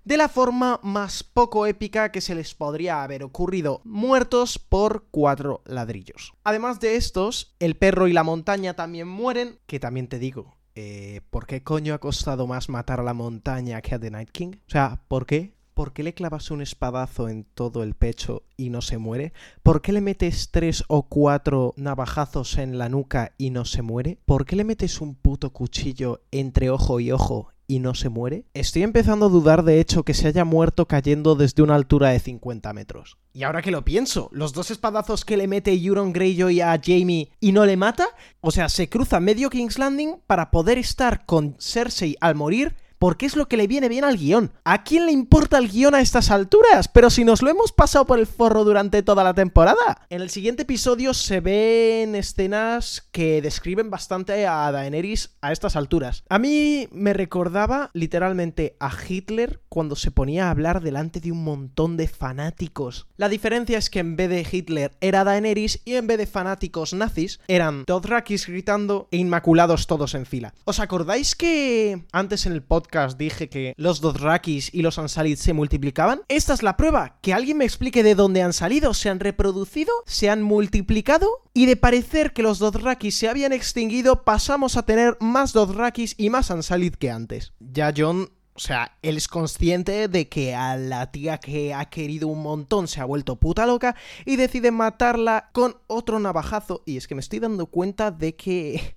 de 0.08 0.16
la 0.16 0.30
forma 0.30 0.80
más 0.84 1.22
poco 1.22 1.66
épica 1.66 2.14
que 2.14 2.22
se 2.22 2.34
les 2.34 2.54
podría 2.54 3.04
haber 3.04 3.24
ocurrido, 3.24 3.82
muertos 3.84 4.58
por 4.58 5.06
cuatro 5.12 5.62
ladrillos. 5.66 6.34
Además 6.46 6.80
de 6.80 6.96
estos, 6.96 7.56
el 7.60 7.76
perro 7.76 8.08
y 8.08 8.14
la 8.14 8.24
montaña 8.24 8.74
también 8.74 9.10
mueren, 9.10 9.60
que 9.66 9.82
también 9.82 10.08
te 10.08 10.18
digo, 10.18 10.56
eh, 10.76 11.20
¿por 11.30 11.46
qué 11.46 11.62
coño 11.62 11.94
ha 11.94 12.00
costado 12.00 12.48
más 12.48 12.70
matar 12.70 13.02
a 13.02 13.04
la 13.04 13.14
montaña 13.14 13.82
que 13.82 13.96
a 13.96 14.00
The 14.00 14.12
Night 14.12 14.30
King? 14.32 14.52
O 14.68 14.70
sea, 14.70 15.02
¿por 15.10 15.26
qué? 15.26 15.57
¿Por 15.78 15.94
qué 15.94 16.02
le 16.02 16.16
clavas 16.16 16.50
un 16.50 16.64
espadazo 16.64 17.30
en 17.30 17.44
todo 17.44 17.84
el 17.84 17.94
pecho 17.94 18.42
y 18.58 18.72
no 18.72 18.82
se 18.82 18.98
muere? 18.98 19.32
¿Por 19.62 19.84
qué 19.84 19.92
le 19.92 20.02
metes 20.02 20.50
tres 20.50 20.84
o 20.88 21.04
cuatro 21.04 21.76
navajazos 21.78 22.58
en 22.58 22.80
la 22.80 22.90
nuca 22.90 23.34
y 23.38 23.52
no 23.52 23.64
se 23.64 23.84
muere? 23.84 24.18
¿Por 24.26 24.48
qué 24.48 24.56
le 24.56 24.64
metes 24.64 25.02
un 25.02 25.14
puto 25.14 25.52
cuchillo 25.52 26.24
entre 26.32 26.72
ojo 26.72 27.00
y 27.00 27.12
ojo 27.12 27.50
y 27.68 27.78
no 27.78 27.94
se 27.94 28.10
muere? 28.10 28.46
Estoy 28.56 28.82
empezando 28.82 29.28
a 29.28 29.30
dudar 29.30 29.64
de 29.64 29.80
hecho 29.80 30.02
que 30.02 30.16
se 30.16 30.28
haya 30.28 30.46
muerto 30.46 30.88
cayendo 30.88 31.36
desde 31.36 31.62
una 31.62 31.76
altura 31.76 32.10
de 32.10 32.22
50 32.22 32.74
metros. 32.74 33.20
Y 33.32 33.44
ahora 33.44 33.62
que 33.62 33.70
lo 33.70 33.86
pienso, 33.86 34.30
los 34.32 34.54
dos 34.54 34.72
espadazos 34.72 35.26
que 35.26 35.38
le 35.38 35.48
mete 35.48 35.74
Euron 35.74 36.12
Greyjoy 36.12 36.60
a 36.60 36.82
Jamie 36.84 37.30
y 37.40 37.52
no 37.52 37.68
le 37.68 37.78
mata, 37.78 38.08
o 38.42 38.50
sea, 38.50 38.68
se 38.70 38.90
cruza 38.90 39.20
medio 39.20 39.52
King's 39.52 39.78
Landing 39.78 40.22
para 40.26 40.50
poder 40.50 40.80
estar 40.80 41.28
con 41.28 41.56
Cersei 41.60 42.18
al 42.20 42.34
morir 42.34 42.74
porque 43.00 43.26
es 43.26 43.36
lo 43.36 43.48
que 43.48 43.58
le 43.58 43.68
viene 43.68 43.90
bien 43.90 44.04
al 44.04 44.18
guion. 44.18 44.52
¿A 44.64 44.84
quién 44.84 45.06
le 45.06 45.12
importa 45.12 45.58
el 45.58 45.70
guion 45.70 45.96
a 45.96 46.02
estas 46.02 46.32
alturas? 46.32 46.88
Pero 46.88 47.10
si 47.10 47.24
nos 47.24 47.42
lo 47.42 47.50
hemos 47.50 47.72
pasado 47.72 48.06
por 48.06 48.20
el 48.20 48.28
forro 48.28 48.64
durante 48.64 49.04
toda 49.04 49.24
la 49.24 49.34
temporada. 49.34 50.06
En 50.10 50.22
el 50.22 50.30
siguiente 50.30 50.64
episodio 50.64 51.14
se 51.14 51.40
ven 51.40 52.16
escenas 52.16 53.08
que 53.12 53.42
describen 53.42 53.90
bastante 53.90 54.48
a 54.48 54.72
Daenerys 54.72 55.38
a 55.42 55.52
estas 55.52 55.76
alturas. 55.76 56.24
A 56.30 56.40
mí 56.40 56.88
me 56.92 57.14
recordaba 57.14 57.92
literalmente 57.94 58.76
a 58.80 58.92
Hitler 59.08 59.62
cuando 59.70 59.96
se 59.96 60.12
ponía 60.12 60.48
a 60.48 60.52
hablar 60.52 60.82
delante 60.82 61.20
de 61.20 61.32
un 61.32 61.44
montón 61.44 61.98
de 61.98 62.08
fanáticos. 62.08 63.08
La 63.18 63.30
diferencia 63.30 63.78
es 63.78 63.90
que 63.90 64.00
en 64.00 64.16
vez 64.16 64.30
de 64.30 64.48
Hitler 64.50 64.98
era 65.02 65.24
Daenerys 65.24 65.82
y 65.86 65.96
en 65.96 66.08
vez 66.08 66.18
de 66.18 66.26
fanáticos 66.26 66.94
nazis 66.94 67.40
eran 67.48 67.84
Dothrakis 67.86 68.48
gritando 68.48 69.08
e 69.12 69.18
Inmaculados 69.18 69.88
todos 69.88 70.16
en 70.16 70.26
fila. 70.26 70.54
¿Os 70.66 70.80
acordáis 70.80 71.36
que 71.36 72.06
antes 72.12 72.46
en 72.46 72.54
el 72.54 72.64
podcast 72.64 72.87
dije 73.18 73.50
que 73.50 73.74
los 73.78 74.02
Dothrakis 74.02 74.74
y 74.74 74.82
los 74.82 74.98
Ansalid 74.98 75.38
se 75.38 75.54
multiplicaban? 75.54 76.22
Esta 76.28 76.54
es 76.54 76.64
la 76.64 76.78
prueba, 76.78 77.18
que 77.22 77.34
alguien 77.34 77.58
me 77.58 77.66
explique 77.66 78.04
de 78.04 78.16
dónde 78.16 78.42
han 78.42 78.54
salido, 78.54 78.94
se 78.94 79.10
han 79.10 79.20
reproducido, 79.20 79.94
se 80.06 80.30
han 80.30 80.42
multiplicado 80.44 81.28
y 81.54 81.66
de 81.66 81.76
parecer 81.76 82.34
que 82.34 82.44
los 82.44 82.60
Dothrakis 82.60 83.16
se 83.16 83.30
habían 83.30 83.54
extinguido 83.54 84.24
pasamos 84.24 84.78
a 84.78 84.84
tener 84.84 85.18
más 85.20 85.54
Dothrakis 85.54 86.16
y 86.18 86.30
más 86.30 86.52
Ansalid 86.52 86.96
que 86.96 87.12
antes. 87.12 87.54
Ya 87.60 87.94
John 87.96 88.30
o 88.58 88.60
sea, 88.60 88.98
él 89.04 89.18
es 89.18 89.28
consciente 89.28 90.08
de 90.08 90.30
que 90.30 90.56
a 90.56 90.78
la 90.78 91.12
tía 91.12 91.38
que 91.38 91.76
ha 91.76 91.86
querido 91.92 92.28
un 92.28 92.42
montón 92.42 92.88
se 92.88 93.00
ha 93.00 93.06
vuelto 93.06 93.36
puta 93.36 93.68
loca 93.68 93.96
y 94.26 94.36
decide 94.36 94.72
matarla 94.72 95.52
con 95.54 95.78
otro 95.86 96.20
navajazo. 96.20 96.82
Y 96.84 96.98
es 96.98 97.08
que 97.08 97.14
me 97.14 97.22
estoy 97.22 97.38
dando 97.38 97.68
cuenta 97.68 98.10
de 98.10 98.36
que 98.36 98.96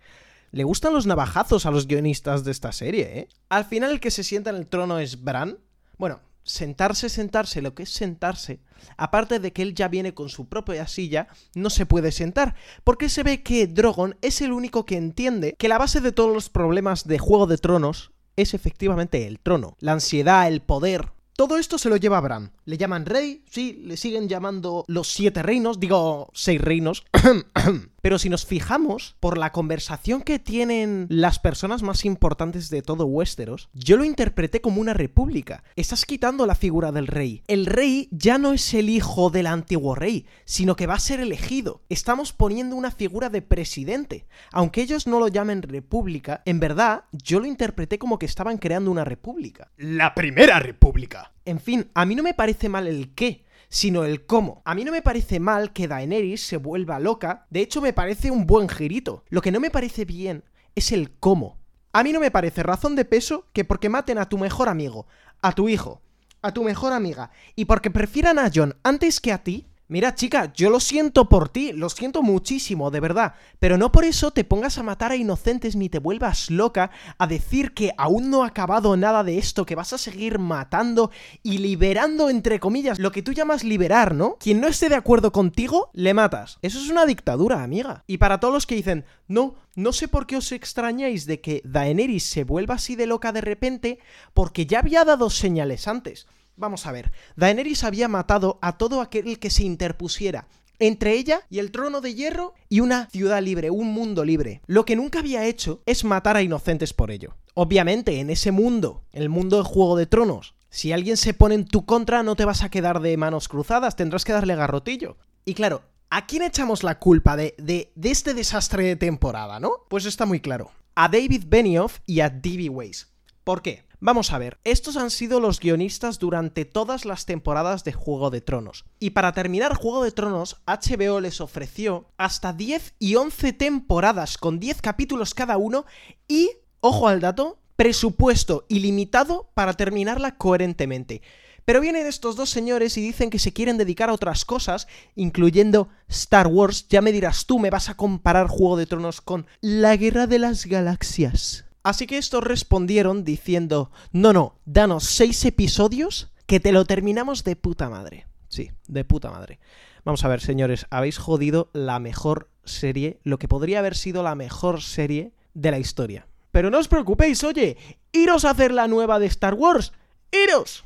Le 0.53 0.65
gustan 0.65 0.93
los 0.93 1.07
navajazos 1.07 1.67
a 1.67 1.71
los 1.71 1.87
guionistas 1.87 2.45
de 2.45 2.51
esta 2.51 2.73
serie, 2.73 3.19
¿eh? 3.19 3.29
Al 3.49 3.65
final 3.65 3.93
el 3.93 4.01
que 4.01 4.11
se 4.11 4.25
sienta 4.25 4.51
en 4.51 4.57
el 4.57 4.67
trono 4.67 4.99
es 4.99 5.23
Bran. 5.23 5.59
Bueno, 5.97 6.21
sentarse, 6.43 7.09
sentarse, 7.09 7.63
lo 7.63 7.75
que 7.75 7.85
es 7.85 7.91
sentarse, 7.91 8.61
aparte 8.97 9.39
de 9.39 9.53
que 9.53 9.63
él 9.63 9.75
ya 9.75 9.89
viene 9.89 10.15
con 10.15 10.29
su 10.29 10.49
propia 10.49 10.87
silla, 10.89 11.29
no 11.55 11.71
se 11.71 11.87
puede 11.87 12.13
sentar, 12.13 12.57
porque 12.85 13.09
se 13.09 13.23
ve 13.23 13.43
que 13.43 13.67
Drogon 13.67 14.17
es 14.23 14.41
el 14.41 14.53
único 14.53 14.87
que 14.87 14.97
entiende 14.97 15.55
que 15.59 15.69
la 15.69 15.79
base 15.79 16.01
de 16.01 16.13
todos 16.13 16.33
los 16.33 16.49
problemas 16.49 17.07
de 17.07 17.19
Juego 17.19 17.47
de 17.47 17.59
Tronos 17.59 18.13
es 18.37 18.55
efectivamente 18.55 19.27
el 19.27 19.39
trono, 19.39 19.77
la 19.81 19.93
ansiedad, 19.93 20.49
el 20.49 20.63
poder, 20.63 21.13
todo 21.41 21.57
esto 21.57 21.79
se 21.79 21.89
lo 21.89 21.97
lleva 21.97 22.19
a 22.19 22.21
Bran. 22.21 22.53
Le 22.67 22.77
llaman 22.77 23.07
rey, 23.07 23.43
sí, 23.51 23.81
le 23.87 23.97
siguen 23.97 24.29
llamando 24.29 24.85
los 24.89 25.09
siete 25.09 25.43
reinos, 25.43 25.81
digo, 25.81 26.29
seis 26.35 26.61
reinos. 26.61 27.07
Pero 28.01 28.19
si 28.19 28.29
nos 28.29 28.47
fijamos 28.47 29.17
por 29.21 29.37
la 29.37 29.53
conversación 29.53 30.23
que 30.23 30.39
tienen 30.39 31.07
las 31.11 31.39
personas 31.39 31.83
más 31.83 32.05
importantes 32.05 32.71
de 32.71 32.83
todo 32.83 33.05
Westeros, 33.05 33.69
yo 33.73 33.97
lo 33.97 34.05
interpreté 34.05 34.61
como 34.61 34.81
una 34.81 34.95
república. 34.95 35.65
Estás 35.77 36.07
quitando 36.07 36.47
la 36.47 36.55
figura 36.55 36.93
del 36.93 37.07
rey. 37.07 37.43
El 37.47 37.67
rey 37.67 38.09
ya 38.11 38.39
no 38.39 38.53
es 38.53 38.73
el 38.75 38.89
hijo 38.89 39.31
del 39.31 39.47
antiguo 39.47 39.95
rey, 39.95 40.27
sino 40.45 40.77
que 40.77 40.87
va 40.87 40.95
a 40.95 41.01
ser 41.01 41.21
elegido. 41.21 41.83
Estamos 41.89 42.33
poniendo 42.33 42.77
una 42.77 42.91
figura 42.91 43.29
de 43.29 43.43
presidente. 43.43 44.27
Aunque 44.53 44.83
ellos 44.83 45.07
no 45.07 45.21
lo 45.21 45.29
llamen 45.29 45.63
república, 45.63 46.43
en 46.45 46.61
verdad 46.61 47.05
yo 47.13 47.41
lo 47.41 47.47
interpreté 47.47 47.99
como 47.99 48.19
que 48.19 48.27
estaban 48.27 48.59
creando 48.59 48.91
una 48.91 49.05
república. 49.05 49.71
La 49.77 50.15
primera 50.15 50.59
república. 50.59 51.33
En 51.45 51.61
fin, 51.61 51.91
a 51.95 52.07
mí 52.07 52.15
no 52.15 52.23
me 52.23 52.35
parece 52.35 52.69
mal 52.69 52.87
el 52.87 53.15
qué, 53.15 53.45
sino 53.71 54.05
el 54.05 54.27
cómo. 54.27 54.61
A 54.67 54.75
mí 54.75 54.85
no 54.85 54.93
me 54.93 55.01
parece 55.01 55.41
mal 55.41 55.73
que 55.73 55.89
Daenerys 55.89 56.43
se 56.47 56.59
vuelva 56.59 57.01
loca, 57.01 57.47
de 57.49 57.61
hecho 57.61 57.81
me 57.81 57.95
parece 57.95 58.31
un 58.31 58.47
buen 58.47 58.69
girito. 58.69 59.25
Lo 59.31 59.41
que 59.41 59.53
no 59.53 59.61
me 59.61 59.71
parece 59.71 60.05
bien 60.05 60.45
es 60.75 60.93
el 60.93 61.13
cómo. 61.13 61.59
A 61.93 62.03
mí 62.03 62.13
no 62.13 62.21
me 62.21 62.31
parece 62.31 62.63
razón 62.63 62.97
de 62.97 63.05
peso 63.05 63.47
que 63.53 63.65
porque 63.65 63.89
maten 63.89 64.19
a 64.19 64.29
tu 64.29 64.39
mejor 64.39 64.69
amigo, 64.69 65.07
a 65.41 65.53
tu 65.53 65.69
hijo, 65.69 66.03
a 66.43 66.53
tu 66.53 66.65
mejor 66.65 66.93
amiga, 66.93 67.31
y 67.55 67.65
porque 67.65 67.91
prefieran 67.91 68.39
a 68.39 68.51
John 68.53 68.77
antes 68.83 69.21
que 69.21 69.33
a 69.33 69.43
ti, 69.43 69.67
Mira, 69.91 70.15
chica, 70.15 70.53
yo 70.55 70.71
lo 70.71 70.79
siento 70.79 71.29
por 71.29 71.49
ti, 71.49 71.73
lo 71.73 71.89
siento 71.91 72.23
muchísimo, 72.23 72.93
de 72.93 73.01
verdad, 73.01 73.35
pero 73.59 73.77
no 73.77 73.91
por 73.91 74.05
eso 74.05 74.31
te 74.31 74.45
pongas 74.45 74.79
a 74.79 74.85
matar 74.85 75.11
a 75.11 75.17
inocentes 75.17 75.75
ni 75.75 75.89
te 75.89 75.99
vuelvas 75.99 76.49
loca 76.49 76.93
a 77.19 77.27
decir 77.27 77.75
que 77.75 77.91
aún 77.99 78.31
no 78.31 78.45
ha 78.45 78.47
acabado 78.47 78.97
nada 78.97 79.25
de 79.25 79.37
esto, 79.37 79.67
que 79.67 79.75
vas 79.75 79.93
a 79.93 79.99
seguir 79.99 80.39
matando 80.39 81.11
y 81.43 81.59
liberando, 81.59 82.31
entre 82.31 82.61
comillas, 82.61 83.01
lo 83.01 83.11
que 83.11 83.23
tú 83.23 83.33
llamas 83.33 83.65
liberar, 83.65 84.15
¿no? 84.15 84.37
Quien 84.39 84.61
no 84.61 84.69
esté 84.69 84.89
de 84.89 84.95
acuerdo 84.95 85.33
contigo, 85.33 85.91
le 85.93 86.15
matas. 86.15 86.61
Eso 86.63 86.79
es 86.79 86.89
una 86.89 87.05
dictadura, 87.05 87.65
amiga. 87.65 88.05
Y 88.07 88.19
para 88.19 88.39
todos 88.39 88.55
los 88.55 88.67
que 88.67 88.77
dicen, 88.77 89.05
no, 89.27 89.57
no 89.75 89.93
sé 89.93 90.07
por 90.07 90.29
qué 90.29 90.37
os 90.37 90.53
extrañáis 90.53 91.27
de 91.27 91.41
que 91.41 91.63
Daenerys 91.65 92.23
se 92.23 92.45
vuelva 92.45 92.77
así 92.77 92.95
de 92.95 93.07
loca 93.07 93.33
de 93.33 93.41
repente, 93.41 93.99
porque 94.35 94.67
ya 94.67 94.79
había 94.79 95.05
dado 95.05 95.31
señales 95.31 95.89
antes. 95.89 96.29
Vamos 96.61 96.85
a 96.85 96.93
ver, 96.93 97.11
Daenerys 97.37 97.85
había 97.85 98.07
matado 98.07 98.59
a 98.61 98.77
todo 98.77 99.01
aquel 99.01 99.39
que 99.39 99.49
se 99.49 99.65
interpusiera 99.65 100.47
entre 100.79 101.15
ella 101.15 101.41
y 101.49 101.59
el 101.59 101.71
trono 101.71 102.03
de 102.03 102.15
hierro 102.15 102.53
y 102.69 102.81
una 102.81 103.09
ciudad 103.09 103.43
libre, 103.43 103.71
un 103.71 103.95
mundo 103.95 104.27
libre. 104.27 104.61
Lo 104.67 104.85
que 104.85 104.95
nunca 104.95 105.21
había 105.21 105.47
hecho 105.47 105.83
es 105.87 106.05
matar 106.05 106.37
a 106.37 106.43
inocentes 106.43 106.93
por 106.93 107.11
ello. 107.11 107.35
Obviamente, 107.55 108.21
en 108.21 108.29
ese 108.29 108.51
mundo, 108.51 109.05
el 109.13 109.31
mundo 109.31 109.57
de 109.57 109.65
Juego 109.65 109.97
de 109.97 110.05
Tronos, 110.05 110.55
si 110.69 110.93
alguien 110.93 111.17
se 111.17 111.33
pone 111.33 111.55
en 111.55 111.65
tu 111.65 111.87
contra 111.87 112.23
no 112.23 112.37
te 112.37 112.45
vas 112.45 112.63
a 112.63 112.71
quedar 112.71 113.01
de 113.01 113.17
manos 113.17 113.49
cruzadas, 113.49 113.97
tendrás 113.97 114.27
que 114.27 114.35
darle 114.35 114.55
garrotillo. 114.55 115.17
Y 115.47 115.55
claro, 115.55 115.81
¿a 116.11 116.27
quién 116.27 116.43
echamos 116.43 116.83
la 116.83 116.99
culpa 116.99 117.37
de, 117.37 117.55
de, 117.57 117.91
de 117.95 118.11
este 118.11 118.35
desastre 118.35 118.85
de 118.85 118.97
temporada, 118.97 119.61
no? 119.61 119.73
Pues 119.89 120.05
está 120.05 120.27
muy 120.27 120.41
claro. 120.41 120.71
A 120.95 121.09
David 121.09 121.45
Benioff 121.47 122.01
y 122.05 122.21
a 122.21 122.29
D.B. 122.29 122.69
Weiss. 122.69 123.09
¿Por 123.45 123.63
qué? 123.63 123.85
Vamos 124.03 124.33
a 124.33 124.39
ver, 124.39 124.59
estos 124.65 124.97
han 124.97 125.11
sido 125.11 125.41
los 125.41 125.61
guionistas 125.61 126.19
durante 126.19 126.65
todas 126.65 127.05
las 127.05 127.27
temporadas 127.27 127.85
de 127.85 127.93
Juego 127.93 128.31
de 128.31 128.41
Tronos. 128.41 128.87
Y 128.99 129.11
para 129.11 129.35
terminar 129.35 129.75
Juego 129.75 130.03
de 130.03 130.11
Tronos, 130.11 130.63
HBO 130.67 131.21
les 131.21 131.43
ofreció 131.43 132.07
hasta 132.17 132.55
10 132.55 132.95
y 132.99 133.17
11 133.17 133.53
temporadas 133.53 134.39
con 134.39 134.59
10 134.59 134.81
capítulos 134.81 135.35
cada 135.35 135.59
uno 135.59 135.85
y, 136.27 136.51
ojo 136.81 137.09
al 137.09 137.21
dato, 137.21 137.59
presupuesto 137.77 138.65
ilimitado 138.71 139.51
para 139.53 139.75
terminarla 139.75 140.39
coherentemente. 140.39 141.21
Pero 141.67 141.83
vienen 141.83 142.07
estos 142.07 142.37
dos 142.37 142.49
señores 142.49 142.97
y 142.97 143.03
dicen 143.03 143.29
que 143.29 143.39
se 143.39 143.53
quieren 143.53 143.77
dedicar 143.77 144.09
a 144.09 144.15
otras 144.15 144.47
cosas, 144.47 144.89
incluyendo 145.15 145.91
Star 146.09 146.47
Wars. 146.47 146.89
Ya 146.89 147.03
me 147.03 147.13
dirás 147.13 147.45
tú, 147.45 147.59
me 147.59 147.69
vas 147.69 147.91
a 147.91 147.99
comparar 147.99 148.49
Juego 148.49 148.79
de 148.79 148.87
Tronos 148.87 149.21
con 149.21 149.47
la 149.61 149.95
Guerra 149.99 150.27
de 150.27 150.39
las 150.39 150.65
Galaxias. 150.65 151.67
Así 151.83 152.07
que 152.07 152.19
estos 152.19 152.45
respondieron 152.45 153.25
diciendo, 153.25 153.91
no, 154.13 154.33
no, 154.33 154.59
danos 154.67 155.05
seis 155.05 155.45
episodios 155.45 156.31
que 156.47 156.61
te 156.61 156.73
lo 156.73 156.85
terminamos 156.85 157.45
de 157.45 157.57
puta 157.57 157.89
madre. 157.89 158.27
Sí, 158.49 158.71
de 158.87 159.05
puta 159.05 159.31
madre. 159.31 159.61
Vamos 160.05 160.25
a 160.25 160.29
ver, 160.29 160.41
señores, 160.41 160.87
habéis 160.91 161.19
jodido 161.19 161.71
la 161.73 161.99
mejor 161.99 162.51
serie, 162.65 163.21
lo 163.23 163.39
que 163.39 163.49
podría 163.49 163.79
haber 163.79 163.97
sido 163.97 164.23
la 164.23 164.35
mejor 164.35 164.83
serie 164.83 165.33
de 165.55 165.71
la 165.71 165.79
historia. 165.79 166.27
Pero 166.51 166.71
no 166.71 166.79
os 166.79 166.89
preocupéis, 166.89 167.45
oye, 167.45 167.77
iros 168.13 168.45
a 168.45 168.51
hacer 168.51 168.73
la 168.73 168.89
nueva 168.89 169.19
de 169.19 169.27
Star 169.27 169.55
Wars. 169.55 169.93
¡Iros! 170.33 170.85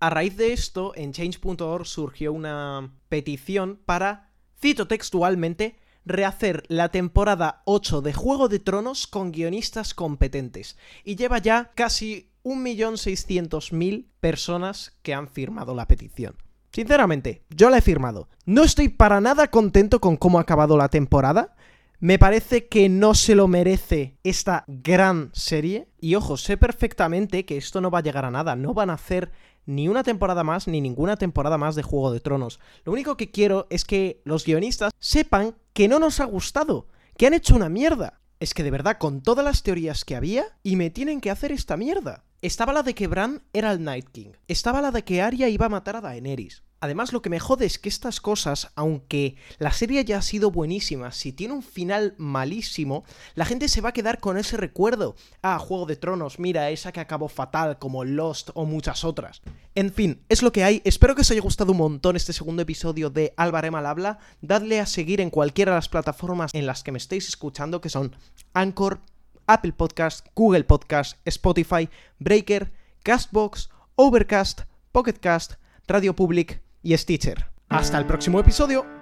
A 0.00 0.10
raíz 0.10 0.36
de 0.36 0.52
esto, 0.52 0.92
en 0.94 1.12
change.org 1.12 1.86
surgió 1.86 2.32
una 2.32 2.92
petición 3.08 3.80
para, 3.84 4.30
cito 4.60 4.86
textualmente, 4.86 5.76
rehacer 6.08 6.64
la 6.68 6.88
temporada 6.90 7.62
8 7.66 8.00
de 8.02 8.12
Juego 8.12 8.48
de 8.48 8.58
Tronos 8.58 9.06
con 9.06 9.32
guionistas 9.32 9.94
competentes. 9.94 10.76
Y 11.04 11.16
lleva 11.16 11.38
ya 11.38 11.72
casi 11.74 12.30
1.600.000 12.44 14.06
personas 14.20 14.96
que 15.02 15.14
han 15.14 15.28
firmado 15.28 15.74
la 15.74 15.86
petición. 15.86 16.36
Sinceramente, 16.72 17.44
yo 17.50 17.70
la 17.70 17.78
he 17.78 17.82
firmado. 17.82 18.28
No 18.44 18.62
estoy 18.62 18.88
para 18.88 19.20
nada 19.20 19.48
contento 19.48 20.00
con 20.00 20.16
cómo 20.16 20.38
ha 20.38 20.42
acabado 20.42 20.76
la 20.76 20.88
temporada. 20.88 21.54
Me 22.00 22.18
parece 22.18 22.68
que 22.68 22.88
no 22.88 23.14
se 23.14 23.34
lo 23.34 23.48
merece 23.48 24.18
esta 24.22 24.64
gran 24.68 25.30
serie. 25.32 25.88
Y 26.00 26.14
ojo, 26.14 26.36
sé 26.36 26.56
perfectamente 26.56 27.44
que 27.44 27.56
esto 27.56 27.80
no 27.80 27.90
va 27.90 27.98
a 27.98 28.02
llegar 28.02 28.24
a 28.24 28.30
nada. 28.30 28.54
No 28.54 28.74
van 28.74 28.90
a 28.90 28.94
hacer 28.94 29.32
ni 29.68 29.86
una 29.86 30.02
temporada 30.02 30.44
más 30.44 30.66
ni 30.66 30.80
ninguna 30.80 31.16
temporada 31.16 31.58
más 31.58 31.74
de 31.74 31.82
Juego 31.82 32.10
de 32.10 32.20
Tronos. 32.20 32.58
Lo 32.84 32.92
único 32.92 33.18
que 33.18 33.30
quiero 33.30 33.66
es 33.68 33.84
que 33.84 34.22
los 34.24 34.46
guionistas 34.46 34.92
sepan 34.98 35.54
que 35.74 35.88
no 35.88 35.98
nos 35.98 36.20
ha 36.20 36.24
gustado, 36.24 36.86
que 37.18 37.26
han 37.26 37.34
hecho 37.34 37.54
una 37.54 37.68
mierda. 37.68 38.18
Es 38.40 38.54
que 38.54 38.62
de 38.62 38.70
verdad, 38.70 38.96
con 38.98 39.20
todas 39.20 39.44
las 39.44 39.62
teorías 39.62 40.06
que 40.06 40.16
había, 40.16 40.46
y 40.62 40.76
me 40.76 40.88
tienen 40.88 41.20
que 41.20 41.30
hacer 41.30 41.52
esta 41.52 41.76
mierda. 41.76 42.24
Estaba 42.40 42.72
la 42.72 42.82
de 42.82 42.94
que 42.94 43.08
Bran 43.08 43.42
era 43.52 43.70
el 43.70 43.84
Night 43.84 44.08
King. 44.10 44.30
Estaba 44.46 44.80
la 44.80 44.90
de 44.90 45.04
que 45.04 45.20
Arya 45.20 45.48
iba 45.48 45.66
a 45.66 45.70
matar 45.70 45.96
a 45.96 46.00
Daenerys. 46.00 46.62
Además, 46.80 47.12
lo 47.12 47.22
que 47.22 47.30
me 47.30 47.40
jode 47.40 47.66
es 47.66 47.78
que 47.78 47.88
estas 47.88 48.20
cosas, 48.20 48.70
aunque 48.76 49.36
la 49.58 49.72
serie 49.72 50.04
ya 50.04 50.18
ha 50.18 50.22
sido 50.22 50.52
buenísima, 50.52 51.10
si 51.10 51.32
tiene 51.32 51.54
un 51.54 51.62
final 51.62 52.14
malísimo, 52.18 53.04
la 53.34 53.44
gente 53.44 53.68
se 53.68 53.80
va 53.80 53.88
a 53.88 53.92
quedar 53.92 54.20
con 54.20 54.38
ese 54.38 54.56
recuerdo. 54.56 55.16
Ah, 55.42 55.58
Juego 55.58 55.86
de 55.86 55.96
Tronos, 55.96 56.38
mira, 56.38 56.70
esa 56.70 56.92
que 56.92 57.00
acabó 57.00 57.28
fatal, 57.28 57.78
como 57.78 58.04
Lost 58.04 58.50
o 58.54 58.64
muchas 58.64 59.04
otras. 59.04 59.42
En 59.74 59.92
fin, 59.92 60.22
es 60.28 60.42
lo 60.42 60.52
que 60.52 60.62
hay. 60.62 60.80
Espero 60.84 61.16
que 61.16 61.22
os 61.22 61.30
haya 61.32 61.40
gustado 61.40 61.72
un 61.72 61.78
montón 61.78 62.14
este 62.14 62.32
segundo 62.32 62.62
episodio 62.62 63.10
de 63.10 63.34
Álvaro 63.36 63.76
al 63.76 63.86
habla. 63.86 64.18
Dadle 64.40 64.78
a 64.78 64.86
seguir 64.86 65.20
en 65.20 65.30
cualquiera 65.30 65.72
de 65.72 65.78
las 65.78 65.88
plataformas 65.88 66.54
en 66.54 66.66
las 66.66 66.84
que 66.84 66.92
me 66.92 66.98
estéis 66.98 67.28
escuchando, 67.28 67.80
que 67.80 67.88
son 67.88 68.14
Anchor, 68.54 69.00
Apple 69.46 69.72
Podcast, 69.72 70.26
Google 70.36 70.64
Podcast, 70.64 71.18
Spotify, 71.24 71.88
Breaker, 72.20 72.70
Castbox, 73.02 73.68
Overcast, 73.96 74.60
Pocketcast, 74.92 75.54
Radio 75.88 76.14
Public 76.14 76.67
y 76.82 76.96
Stitcher. 76.96 77.46
Hasta 77.68 77.98
el 77.98 78.06
próximo 78.06 78.40
episodio. 78.40 78.97